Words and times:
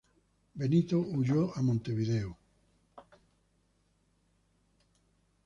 Benito 0.55 0.97
huyó 0.99 1.55
a 1.55 1.61
Montevideo. 1.61 2.35